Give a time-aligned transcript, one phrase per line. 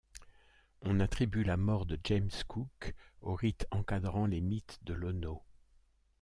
[0.81, 5.43] On attribue la mort de James Cook au rite encadrant les mythes de Lono.